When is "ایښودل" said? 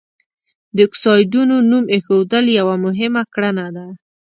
1.93-2.45